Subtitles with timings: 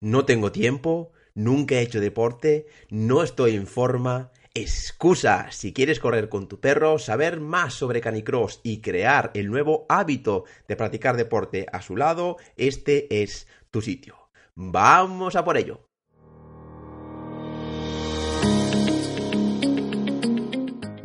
[0.00, 4.30] no tengo tiempo, nunca he hecho deporte, no estoy en forma.
[4.54, 9.86] Excusa, si quieres correr con tu perro, saber más sobre canicross y crear el nuevo
[9.88, 14.16] hábito de practicar deporte a su lado, este es tu sitio.
[14.54, 15.88] Vamos a por ello.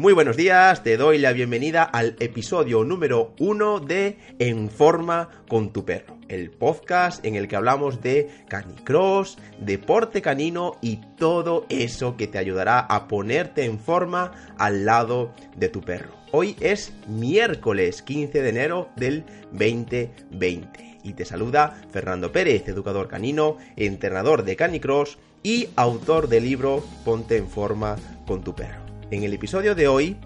[0.03, 5.71] Muy buenos días, te doy la bienvenida al episodio número uno de En Forma con
[5.71, 12.17] tu perro, el podcast en el que hablamos de canicross, deporte canino y todo eso
[12.17, 16.11] que te ayudará a ponerte en forma al lado de tu perro.
[16.31, 23.57] Hoy es miércoles 15 de enero del 2020 y te saluda Fernando Pérez, educador canino,
[23.75, 28.81] entrenador de canicross y autor del libro Ponte en forma con tu perro.
[29.11, 30.17] En el episodio de hoy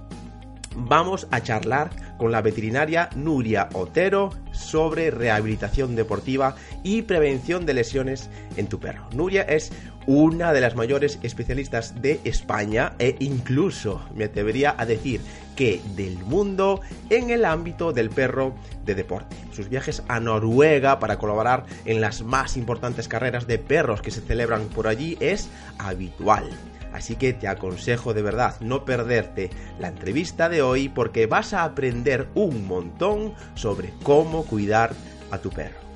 [0.77, 8.29] vamos a charlar con la veterinaria Nuria Otero sobre rehabilitación deportiva y prevención de lesiones
[8.55, 9.07] en tu perro.
[9.13, 9.71] Nuria es
[10.05, 15.19] una de las mayores especialistas de España e incluso me atrevería a decir
[15.55, 16.79] que del mundo
[17.09, 18.53] en el ámbito del perro
[18.85, 19.35] de deporte.
[19.51, 24.21] Sus viajes a Noruega para colaborar en las más importantes carreras de perros que se
[24.21, 26.49] celebran por allí es habitual.
[26.93, 29.49] Así que te aconsejo de verdad no perderte
[29.79, 34.93] la entrevista de hoy porque vas a aprender un montón sobre cómo cuidar
[35.31, 35.87] a tu perro.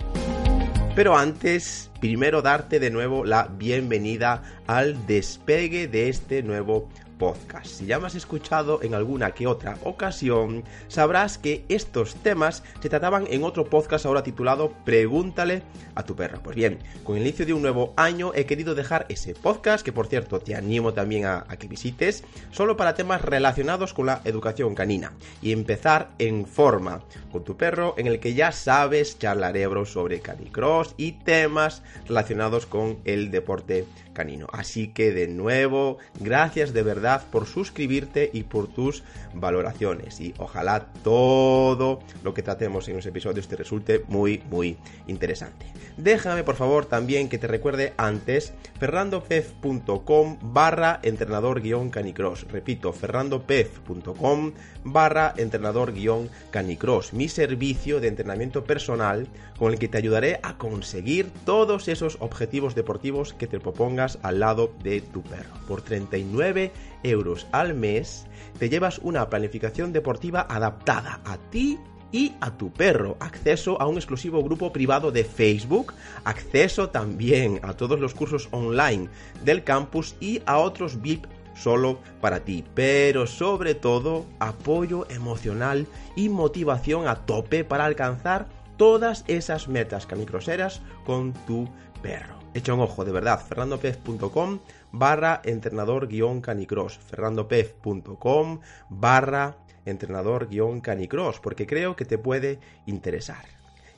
[0.94, 6.90] Pero antes, primero darte de nuevo la bienvenida al despegue de este nuevo
[7.22, 7.68] podcast.
[7.68, 12.90] Si ya me has escuchado en alguna que otra ocasión, sabrás que estos temas se
[12.90, 15.62] trataban en otro podcast ahora titulado Pregúntale
[15.94, 16.42] a tu perro.
[16.42, 19.94] Pues bien, con el inicio de un nuevo año he querido dejar ese podcast, que
[19.94, 24.74] por cierto te animo también a, que visites, solo para temas relacionados con la educación
[24.74, 30.22] canina y empezar en forma con tu perro en el que ya sabes charlaremos sobre
[30.22, 34.48] canicross y temas relacionados con el deporte canino.
[34.52, 40.20] Así que de nuevo, gracias de verdad por suscribirte y por tus valoraciones.
[40.20, 44.78] Y ojalá todo lo que tratemos en los episodios te resulte muy, muy
[45.08, 45.66] interesante.
[45.98, 52.48] Déjame por favor también que te recuerde antes ferrandopez.com barra entrenador guion canicross.
[52.50, 57.14] Repito, ferrandopez.com barra entrenador guion canicross.
[57.14, 59.28] Mi servicio de entrenamiento personal
[59.58, 63.60] con el que te ayudaré a conseguir todos esos objetivos deportivos que te
[64.22, 65.54] al lado de tu perro.
[65.68, 66.72] Por 39
[67.04, 68.26] euros al mes
[68.60, 71.80] te llevas una planificación deportiva adaptada a ti
[72.12, 75.94] y a tu perro, acceso a un exclusivo grupo privado de Facebook,
[76.26, 79.10] acceso también a todos los cursos online
[79.46, 81.26] del campus y a otros VIP
[81.56, 88.48] solo para ti, pero sobre todo apoyo emocional y motivación a tope para alcanzar
[88.78, 91.70] todas esas metas canicroseras con tu
[92.02, 92.41] perro.
[92.54, 94.60] Echa un ojo, de verdad, fernandopez.com
[94.92, 103.46] barra entrenador guion canicross, fernandopez.com barra entrenador guion canicross, porque creo que te puede interesar.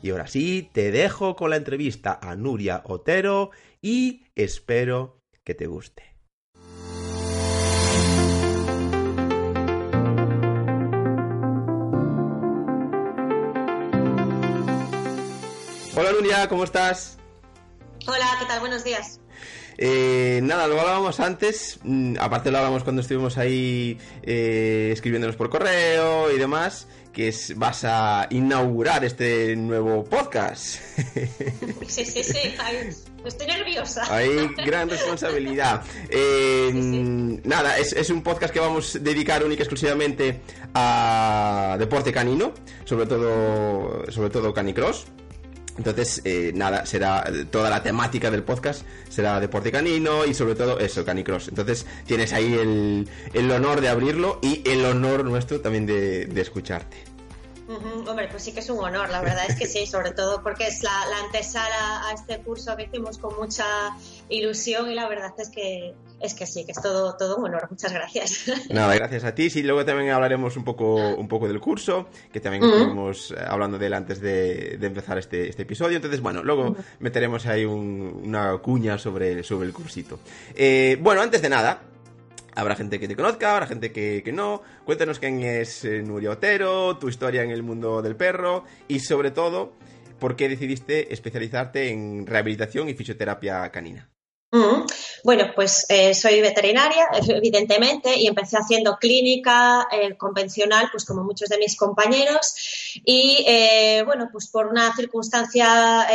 [0.04, 3.50] Y ahora sí, te dejo con la entrevista a Nuria Otero
[3.82, 6.04] y espero que te guste.
[15.96, 17.23] Hola Nuria, ¿cómo estás?
[18.06, 18.60] Hola, ¿qué tal?
[18.60, 19.20] Buenos días.
[19.78, 25.50] Eh, nada, lo hablábamos antes, mm, aparte lo hablamos cuando estuvimos ahí eh, escribiéndonos por
[25.50, 30.80] correo y demás, que es, vas a inaugurar este nuevo podcast.
[31.88, 32.56] Sí, sí, sí,
[33.24, 34.04] estoy nerviosa.
[34.12, 35.84] Hay gran responsabilidad.
[36.10, 36.72] Eh,
[37.44, 40.42] nada, es, es, un podcast que vamos a dedicar única y exclusivamente
[40.74, 42.54] a deporte canino,
[42.86, 45.06] sobre todo, sobre todo canicross.
[45.78, 50.80] Entonces, eh, nada, será toda la temática del podcast será deporte canino y sobre todo
[50.80, 51.48] eso, canicross.
[51.48, 56.42] Entonces, tienes ahí el, el honor de abrirlo y el honor nuestro también de, de
[56.42, 57.14] escucharte.
[57.68, 60.68] Hombre, pues sí que es un honor, la verdad es que sí, sobre todo porque
[60.68, 60.92] es la,
[61.24, 63.66] antesala a este curso que hicimos con mucha
[64.34, 65.94] ilusión y la verdad es que
[66.24, 67.68] es que sí, que es todo, todo un honor.
[67.70, 68.46] Muchas gracias.
[68.70, 69.50] Nada, gracias a ti.
[69.50, 73.46] Sí, luego también hablaremos un poco, un poco del curso, que también estuvimos uh -huh.
[73.48, 75.98] hablando de él antes de, de empezar este, este, episodio.
[75.98, 76.84] Entonces, bueno, luego uh -huh.
[77.00, 80.20] meteremos ahí un, una cuña sobre, sobre el cursito.
[80.56, 81.82] Eh, bueno, antes de nada,
[82.56, 84.62] Habrá gente que te conozca, habrá gente que, que no.
[84.86, 89.32] Cuéntanos quién es eh, Nuria Otero, tu historia en el mundo del perro y sobre
[89.32, 89.74] todo,
[90.20, 94.13] por qué decidiste especializarte en rehabilitación y fisioterapia canina.
[95.24, 101.50] Bueno, pues eh, soy veterinaria, evidentemente, y empecé haciendo clínica eh, convencional, pues como muchos
[101.50, 102.54] de mis compañeros,
[103.04, 106.08] y eh, bueno, pues por una circunstancia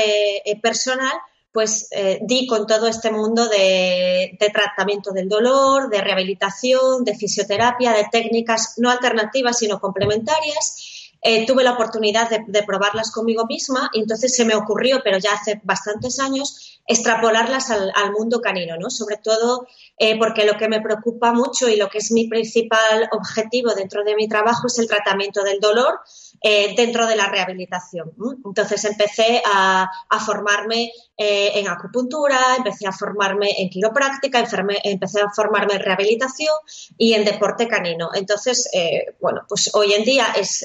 [0.62, 1.14] personal,
[1.50, 1.88] pues
[2.20, 8.75] di con todo este mundo de, tratamiento del dolor, de rehabilitación, de fisioterapia, de técnicas
[8.76, 10.97] no alternativas, sino complementarias.
[11.20, 15.32] Eh, tuve la oportunidad de, probarlas conmigo misma y entonces se me ocurrió, pero ya
[15.32, 18.88] hace bastantes años, extrapolarlas al, mundo canino, ¿no?
[18.88, 19.67] Sobre todo
[19.99, 24.05] eh, porque lo que me preocupa mucho y lo que es mi principal objetivo dentro
[24.05, 26.00] de mi trabajo es el tratamiento del dolor
[26.40, 28.12] eh, dentro de la rehabilitación.
[28.44, 29.90] Entonces empecé a,
[30.25, 34.44] formarme eh, en acupuntura, empecé a formarme en quiropráctica,
[34.85, 36.55] empecé a formarme en rehabilitación
[36.96, 38.11] y en deporte canino.
[38.14, 40.64] Entonces, eh, bueno, pues hoy en día es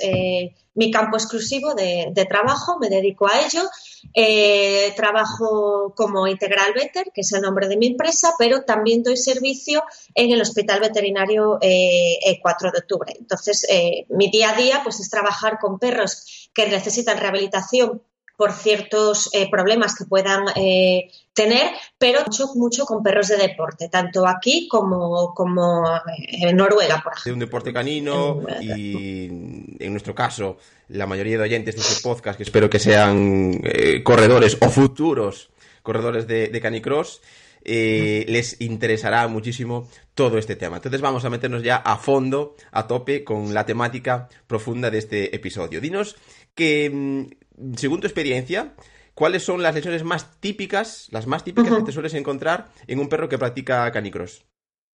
[0.76, 3.64] mi campo exclusivo de, trabajo, me dedico a ello.
[4.96, 9.84] trabajo como Integral Veter, que es el nombre de mi empresa, pero también doy servicio
[10.16, 11.60] en el Hospital Veterinario
[12.42, 13.14] 4 de octubre.
[13.18, 13.68] Entonces,
[14.10, 18.02] mi día a día pues, es trabajar con perros que necesitan rehabilitación
[18.36, 23.90] por ciertos eh, problemas que puedan eh, tener, pero mucho, mucho con perros de deporte,
[23.90, 27.30] tanto aquí como, como en Noruega, por ejemplo.
[27.30, 29.26] De un deporte canino y
[29.80, 30.58] en nuestro caso,
[30.90, 35.50] la mayoría de oyentes de este podcast, que espero que sean eh, corredores o futuros
[35.84, 37.22] corredores de, de canicross,
[37.66, 40.78] eh, les interesará muchísimo todo este tema.
[40.78, 45.36] Entonces vamos a meternos ya a fondo, a tope, con la temática profunda de este
[45.36, 45.80] episodio.
[45.80, 46.18] Dinos
[46.56, 47.43] que, mm,
[47.78, 48.74] según tu experiencia,
[49.14, 53.10] ¿cuáles son las lesiones más típicas, las más típicas que te sueles encontrar en un
[53.10, 54.46] perro que practica canicross?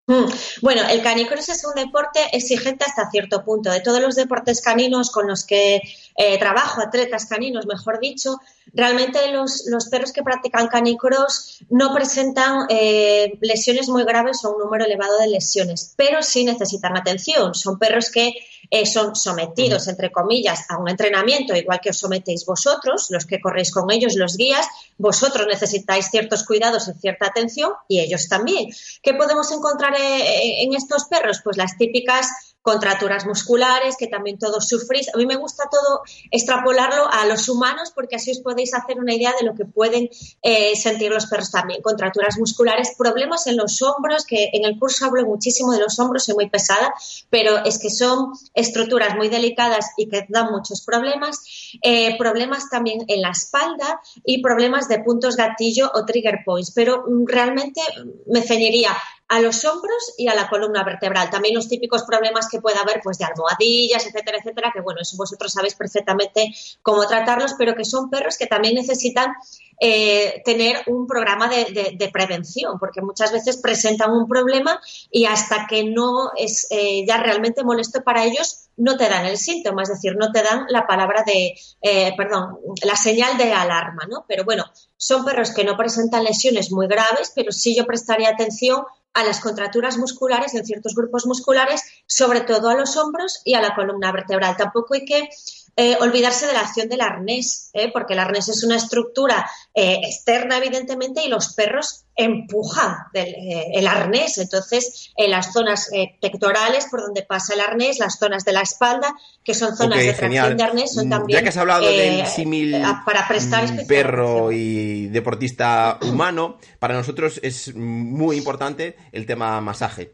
[0.08, 0.26] Mm.
[0.64, 3.72] Bueno, el canicross es un deporte exigente hasta cierto punto.
[3.72, 5.82] De todos los deportes caninos con los que
[6.22, 8.42] eh, trabajo, atletas caninos, mejor dicho,
[8.74, 14.84] realmente los, perros que practican canicross no presentan eh, lesiones muy graves o un número
[14.84, 17.56] elevado de lesiones, pero sí necesitan atención.
[17.56, 18.34] Son perros que
[18.70, 23.40] eh, son sometidos, entre comillas, a un entrenamiento, igual que os sometéis vosotros, los que
[23.40, 24.68] corréis con ellos, los guías,
[24.98, 28.70] vosotros necesitáis ciertos cuidados y cierta atención y ellos también.
[29.02, 31.40] ¿Qué podemos encontrar en estos perros?
[31.42, 32.28] Pues las típicas
[32.62, 35.14] contracturas musculares, que también todos sufrís.
[35.14, 36.02] A mí me gusta todo
[36.32, 40.10] extrapolarlo a los humanos porque así os podéis hacer una idea de lo que pueden
[40.42, 41.82] eh, sentir los perros también.
[41.82, 46.26] Contracturas musculares, problemas en los hombros, que en el curso hablo muchísimo de los hombros,
[46.26, 46.94] soy muy pesada,
[47.30, 51.40] pero es que son estructuras muy delicadas y que dan muchos problemas.
[51.82, 56.72] Eh, problemas también en la espalda y problemas de puntos gatillo o trigger points.
[56.72, 57.82] Pero mm, realmente
[58.28, 58.96] me ceñiría
[59.30, 61.30] a los hombros y a la columna vertebral.
[61.30, 65.16] También los típicos problemas que puede haber, pues de almohadillas, etcétera, etcétera, que bueno, eso
[65.18, 69.34] vosotros sabéis perfectamente cómo tratarlos, pero que son perros que también necesitan
[69.80, 74.82] eh, tener un programa de, prevención, porque muchas veces presentan un problema
[75.12, 79.38] y hasta que no es eh, ya realmente molesto para ellos, no te dan el
[79.38, 84.08] síntoma, es decir, no te dan la palabra de, eh, perdón, la señal de alarma,
[84.10, 84.26] ¿no?
[84.28, 84.66] Pero bueno,
[84.98, 88.84] son perros que no presentan lesiones muy graves, pero sí yo prestaría atención
[89.14, 93.62] a las contracturas musculares en ciertos grupos musculares, sobre todo a los hombros y a
[93.62, 94.56] la columna vertebral.
[94.58, 95.30] Tampoco hay que
[95.76, 97.92] eh, olvidarse de la acción del arnés, ¿eh?
[97.92, 104.38] porque el arnés es una estructura eh, externa, evidentemente, y los perros empujan el arnés.
[104.38, 105.90] Entonces, en las zonas
[106.22, 110.14] pectorales por donde pasa el arnés, las zonas de la espalda, que son zonas de
[110.14, 111.40] tracción de arnés, son también.
[111.40, 112.76] Ya que has hablado del símil
[113.06, 120.12] para prestar mm, perro y deportista humano, para nosotros es muy importante el tema masaje.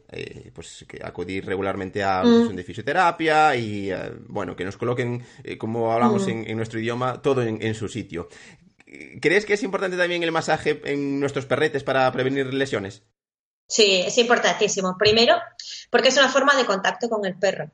[0.53, 2.56] pues que acudir regularmente a mm.
[2.56, 3.91] de fisioterapia y,
[4.27, 5.25] bueno, que nos coloquen
[5.58, 6.30] como hablamos mm.
[6.48, 8.30] en, nuestro idioma, todo en, su sitio.
[9.22, 13.04] ¿Crees que es importante también el masaje en nuestros perretes para prevenir lesiones?
[13.68, 14.96] Sí, es importantísimo.
[14.98, 15.36] Primero,
[15.96, 17.72] porque es una forma de contacto con el perro.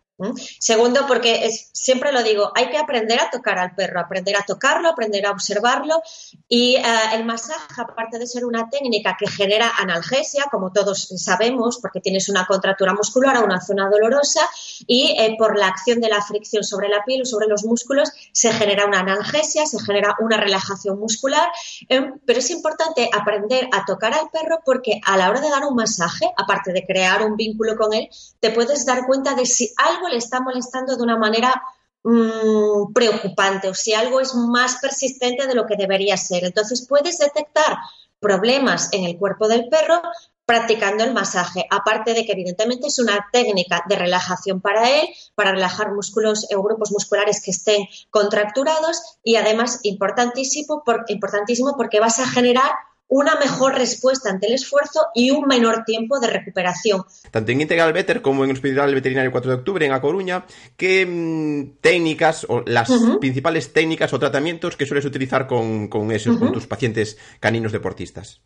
[0.60, 4.46] Segundo, porque es, siempre lo digo, hay que aprender a tocar al perro, aprender a
[4.46, 6.00] tocarlo, aprender a observarlo
[6.48, 11.80] y eh, el masaje, aparte de ser una técnica que genera analgesia, como todos sabemos,
[11.82, 14.42] porque tienes una contractura muscular o una zona dolorosa
[14.86, 18.12] y eh, por la acción de la fricción sobre la piel o sobre los músculos
[18.32, 21.50] se genera una analgesia, se genera una relajación muscular,
[21.88, 25.76] pero es importante aprender a tocar al perro porque a la hora de dar un
[25.76, 28.08] masaje, aparte de crear un vínculo con él,
[28.40, 31.62] te puedes dar cuenta de si algo le está molestando de una manera
[32.04, 36.44] mm, preocupante o si algo es más persistente de lo que debería ser.
[36.44, 37.78] Entonces puedes detectar
[38.20, 40.02] problemas en el cuerpo del perro
[40.46, 45.52] practicando el masaje, aparte de que evidentemente es una técnica de relajación para él, para
[45.52, 52.28] relajar músculos o grupos musculares que estén contracturados y además importantísimo, importantísimo porque vas a
[52.28, 52.72] generar
[53.12, 57.04] una mejor respuesta ante el esfuerzo y un menor tiempo de recuperación.
[57.30, 60.46] Tanto en Integral Better como en el Hospital Veterinario 4 de Octubre, en A Coruña,
[60.78, 62.90] ¿qué mm, técnicas o las
[63.20, 68.40] principales técnicas o tratamientos que sueles utilizar con, con esos, con tus pacientes caninos deportistas?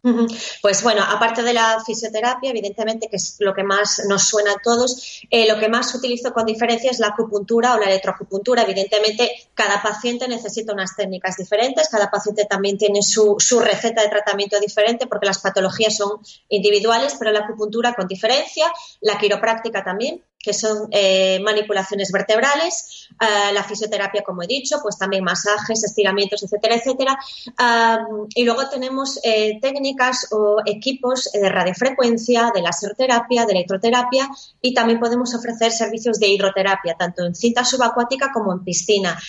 [0.64, 4.62] Pues bueno, aparte de la fisioterapia, evidentemente, que es lo que más nos suena a
[4.64, 8.64] todos, eh, lo que más utilizo con diferencia es la acupuntura o la electroacupuntura.
[8.64, 14.10] Evidentemente, cada paciente necesita unas técnicas diferentes, cada paciente también tiene su, su receta de
[14.10, 16.20] tratamiento diferente porque las patologías son
[16.50, 18.72] individuales, pero la acupuntura con diferencia,
[19.02, 24.96] la quiropráctica también, que son eh, manipulaciones vertebrales, eh, la fisioterapia, como he dicho, pues
[24.96, 27.18] también masajes, estiramientos, etcétera, etcétera.
[28.36, 34.30] y luego tenemos eh, técnicas o equipos de radiofrecuencia, de laserterapia, de electroterapia
[34.62, 39.20] y también podemos ofrecer servicios de hidroterapia, tanto en cinta subacuática como en piscina.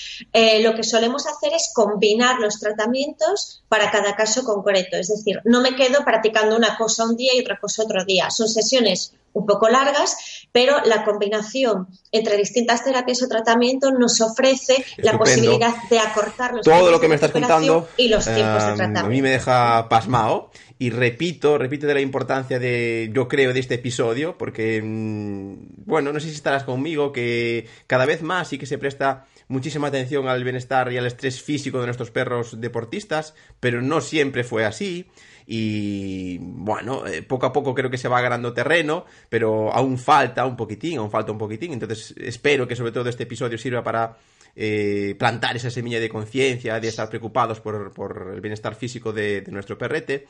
[0.61, 5.63] lo que solemos hacer es combinar los tratamientos para cada caso concreto, es decir, no
[5.63, 8.31] me quedo practicando una cosa un día y otra cosa otro día.
[8.31, 10.17] Son sesiones un poco largas,
[10.51, 16.65] pero la combinación entre distintas terapias o tratamientos nos ofrece la posibilidad de acortar los
[16.65, 19.01] Todo lo que me estás contando y los tiempos de tratamiento.
[19.01, 23.61] A mí me deja pasmado y repito, repito de la importancia de, yo creo, de
[23.61, 28.59] este episodio, porque, mm, bueno, no sé si estarás conmigo, que cada vez más sí
[28.59, 33.35] que se presta muchísima atención al bienestar y al estrés físico de nuestros perros deportistas,
[33.61, 35.07] pero no siempre fue así
[35.47, 40.45] y bueno, eh, poco a poco creo que se va ganando terreno, pero aún falta
[40.45, 44.17] un poquitín, aún falta un poquitín, entonces espero que sobre todo este episodio sirva para
[44.57, 49.79] eh, plantar esa semilla de conciencia, de estar preocupados por, el bienestar físico de, nuestro
[49.79, 50.27] perrete.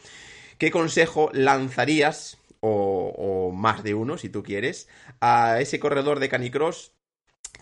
[0.58, 4.88] ¿Qué consejo lanzarías, o, o, más de uno si tú quieres,
[5.20, 6.92] a ese corredor de canicross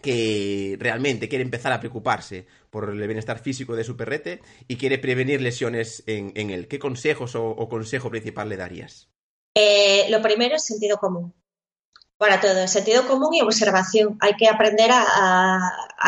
[0.02, 4.98] que realmente quiere empezar a preocuparse por el bienestar físico de su perrete y quiere
[4.98, 6.68] prevenir lesiones en, él.
[6.68, 9.08] ¿Qué consejos o, consejo principal le darías?
[9.54, 11.32] Eh, lo primero es sentido común
[12.16, 14.16] para todo, sentido común y observación.
[14.20, 15.60] Hay que aprender a,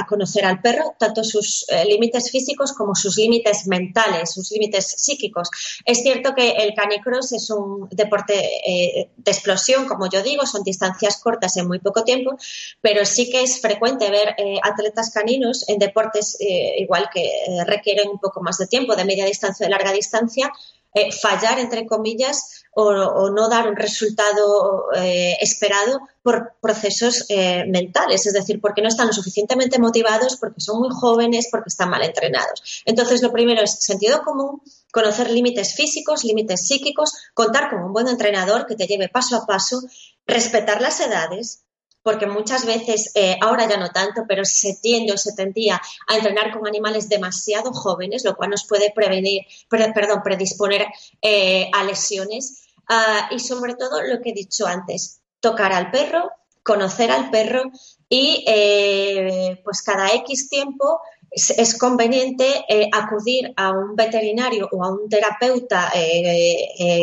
[0.08, 5.50] conocer al perro, tanto sus eh, límites físicos como sus límites mentales, sus límites psíquicos.
[5.84, 8.34] Es cierto que el canicross es un deporte
[8.66, 12.36] eh, de explosión, como yo digo, son distancias cortas en muy poco tiempo,
[12.80, 16.36] pero sí que es frecuente ver eh, atletas caninos en deportes
[16.78, 17.30] igual que
[17.66, 20.52] requieren un poco más de tiempo, de media distancia, de larga distancia,
[21.20, 28.34] fallar, entre comillas, o, no dar un resultado eh, esperado por procesos eh, mentales, es
[28.34, 32.82] decir, porque no están lo suficientemente motivados, porque son muy jóvenes, porque están mal entrenados.
[32.84, 34.60] Entonces, lo primero es sentido común,
[34.92, 39.46] conocer límites físicos, límites psíquicos, contar con un buen entrenador que te lleve paso a
[39.46, 39.80] paso,
[40.26, 41.65] respetar las edades,
[42.06, 46.14] porque muchas veces, eh, ahora ya no tanto, pero se tiende o se tendía a
[46.14, 50.86] entrenar con animales demasiado jóvenes, lo cual nos puede prevenir, perdón, predisponer
[51.20, 52.68] eh, a lesiones.
[52.88, 56.30] Ah, y sobre todo lo que he dicho antes, tocar al perro,
[56.62, 57.72] conocer al perro
[58.08, 65.08] y eh, pues cada X tiempo es, conveniente acudir a un veterinario o a un
[65.08, 65.90] terapeuta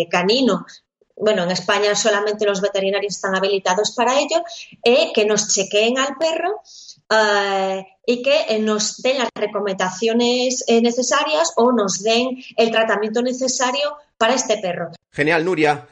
[0.10, 0.66] canino
[1.16, 4.44] bueno, en España solamente los veterinarios están habilitados para ello,
[4.84, 6.62] eh, que nos chequeen al perro
[7.10, 13.98] eh, y que eh, nos den las recomendaciones necesarias o nos den el tratamiento necesario
[14.18, 14.92] para este perro.
[15.12, 15.88] Genial, Nuria.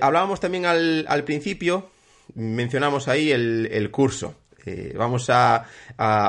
[0.00, 1.90] hablábamos también al, principio,
[2.34, 4.34] mencionamos ahí el curso.
[4.64, 5.64] Eh, vamos a,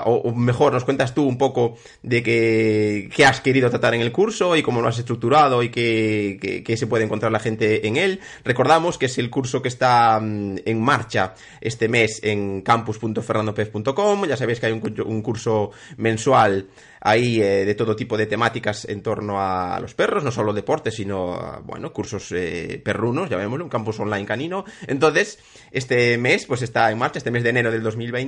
[0.05, 4.55] o, mejor, nos cuentas tú un poco de qué, has querido tratar en el curso
[4.55, 8.19] y cómo lo has estructurado y qué, se puede encontrar la gente en él.
[8.43, 14.25] Recordamos que es el curso que está mm, en marcha este mes en campus.fernandopez.com.
[14.25, 16.67] Ya sabéis que hay un, un curso mensual
[17.03, 20.95] ahí eh, de todo tipo de temáticas en torno a los perros, no solo deportes,
[20.95, 24.63] sino, bueno, cursos eh, perrunos, llamémoslo, un campus online canino.
[24.87, 25.37] Entonces,
[25.71, 28.22] este mes, pues está en marcha, este mes de enero del 2020,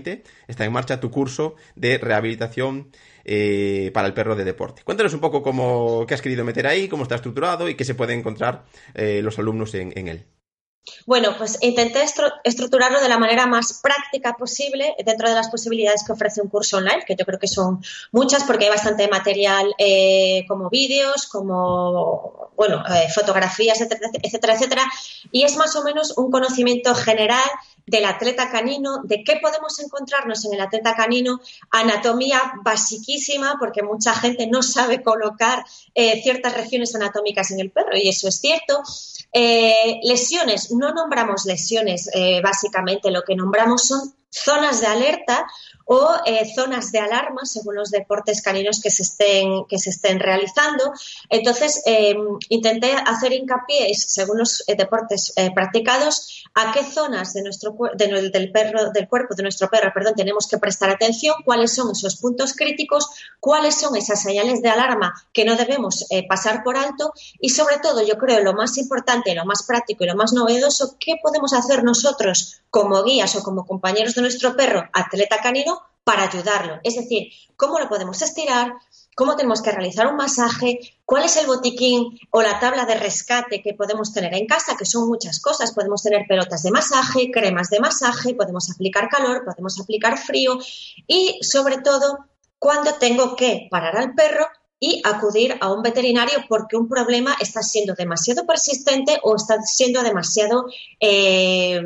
[0.48, 2.92] está en marcha tu curso de rehabilitación
[3.24, 4.84] eh, para el perro de deporte.
[4.84, 7.96] Cuéntanos un poco cómo, qué has querido meter ahí, cómo está estructurado y qué se
[7.96, 10.26] puede encontrar los alumnos en él.
[11.06, 12.04] Bueno, pues intenté
[12.44, 16.78] estructurarlo de la manera más práctica posible dentro de las posibilidades que ofrece un curso
[16.78, 22.52] online, que yo creo que son muchas porque hay bastante material eh, como vídeos, como
[22.56, 24.92] bueno, eh, fotografías, etcétera, etcétera, etcétera.
[25.32, 27.50] Y es más o menos un conocimiento general
[27.86, 31.40] del atleta canino, de qué podemos encontrarnos en el atleta canino,
[31.72, 35.64] anatomía basiquísima, porque mucha gente no sabe colocar
[35.94, 38.82] eh, ciertas regiones anatómicas en el perro, y eso es cierto.
[40.04, 45.46] lesiones, no nombramos lesiones, eh, básicamente lo que nombramos son zonas de alerta
[45.86, 50.20] o eh, zonas de alarma según los deportes caninos que se estén, que se estén
[50.20, 50.92] realizando.
[51.30, 52.18] Entonces, em,
[52.50, 58.52] intenté hacer hincapié, según los eh, deportes eh, practicados, a qué zonas de nuestro, del,
[58.52, 62.54] perro, del cuerpo de nuestro perro perdón, tenemos que prestar atención, cuáles son esos puntos
[62.54, 67.78] críticos, cuáles son esas señales de alarma que no debemos pasar por alto y, sobre
[67.78, 71.54] todo, yo creo lo más importante, lo más práctico y lo más novedoso, qué podemos
[71.54, 76.80] hacer nosotros como guías o como compañeros nuestro perro atleta canino para ayudarlo.
[76.84, 78.74] Es decir, cómo lo podemos estirar,
[79.16, 83.62] cómo tenemos que realizar un masaje, cuál es el botiquín o la tabla de rescate
[83.62, 85.74] que podemos tener en casa, que son muchas cosas.
[85.74, 90.60] Podemos tener pelotas de masaje, cremas de masaje, podemos aplicar calor, podemos aplicar frío
[91.08, 92.20] y, sobre todo,
[92.60, 94.46] cuándo tengo que parar al perro
[94.80, 100.04] y acudir a un veterinario porque un problema está siendo demasiado persistente o está siendo
[100.04, 100.66] demasiado
[101.00, 101.82] eh,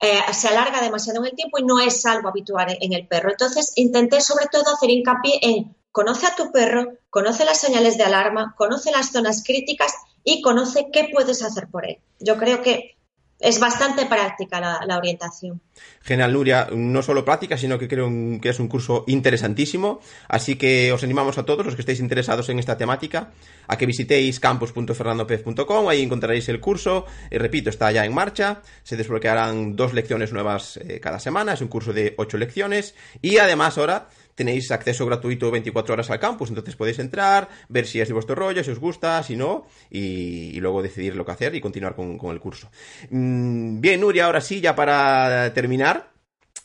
[0.00, 3.30] eh, se alarga demasiado en el tiempo y no es algo habitual en el perro.
[3.30, 8.04] Entonces, intenté sobre todo hacer hincapié en conoce a tu perro, conoce las señales de
[8.04, 9.92] alarma, conoce las zonas críticas
[10.24, 11.98] y conoce qué puedes hacer por él.
[12.18, 12.96] Yo creo que
[13.40, 15.60] es bastante práctica la, orientación.
[16.02, 16.68] Genial, Nuria.
[16.72, 18.08] No solo práctica, sino que creo
[18.40, 20.00] que es un curso interesantísimo.
[20.28, 23.30] Así que os animamos a todos los que estéis interesados en esta temática
[23.66, 25.88] a que visitéis campus.fernandopez.com.
[25.88, 27.06] Ahí encontraréis el curso.
[27.30, 28.60] y repito, está ya en marcha.
[28.82, 31.54] Se desbloquearán dos lecciones nuevas eh, cada semana.
[31.54, 32.94] Es un curso de ocho lecciones.
[33.22, 34.08] Y además ahora
[34.40, 38.34] tenéis acceso gratuito 24 horas al campus, entonces podéis entrar, ver si es de vuestro
[38.34, 42.18] rollo, si os gusta, si no, y, luego decidir lo que hacer y continuar con,
[42.30, 42.70] el curso.
[43.10, 46.08] Mm, bien, Nuria, ahora sí, ya para terminar,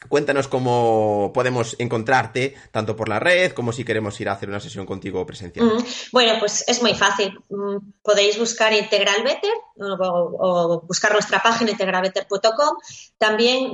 [0.10, 4.60] Cuéntanos cómo podemos encontrarte, tanto por la red como si queremos ir a hacer una
[4.60, 5.72] sesión contigo presencial.
[6.12, 7.38] Bueno, pues es muy fácil.
[7.50, 12.78] Mm, podéis buscar Integral Better o, buscar nuestra página integralbetter.com.
[13.18, 13.74] También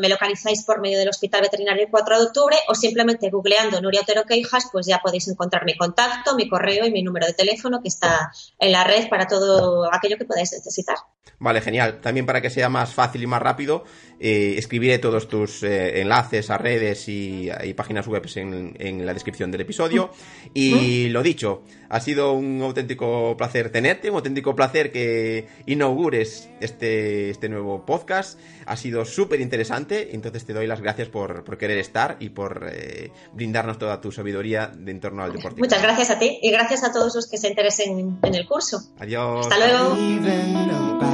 [0.00, 4.24] me localizáis por medio del Hospital Veterinario 4 de octubre o simplemente googleando Nuria Otero
[4.24, 7.88] Queijas, pues ya podéis encontrar mi contacto, mi correo y mi número de teléfono que
[7.88, 10.96] está en la red para todo aquello que podáis necesitar.
[11.42, 12.00] Vale, genial.
[12.00, 13.82] También para que sea más fácil y más rápido,
[14.20, 19.62] eh, escribiré todos tus eh, enlaces a redes y, páginas web en, la descripción del
[19.62, 20.10] episodio.
[20.54, 27.30] Y lo dicho, ha sido un auténtico placer tenerte, un auténtico placer que inaugures este,
[27.30, 28.38] este nuevo podcast.
[28.64, 33.10] Ha sido súper interesante, entonces te doy las gracias por, querer estar y por eh,
[33.32, 35.60] brindarnos toda tu sabiduría de en torno al deporte.
[35.60, 38.80] Muchas gracias a ti y gracias a todos los que se interesen en el curso.
[39.00, 39.48] Adiós.
[39.48, 41.11] Hasta luego.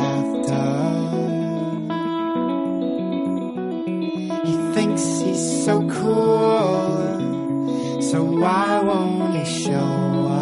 [4.78, 8.00] Thinks he's so cool.
[8.00, 9.90] So why won't he show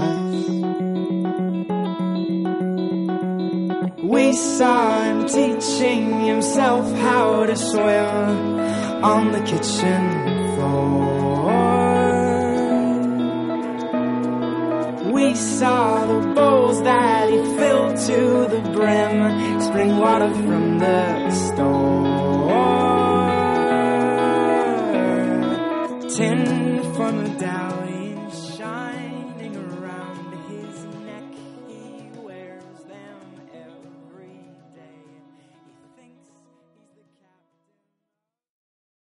[0.02, 0.34] us?
[4.02, 8.60] We saw him teaching himself how to swim
[9.02, 10.02] on the kitchen
[10.54, 11.45] floor.
[15.36, 21.85] Saw the bowls that he filled to the brim, spring water from the store.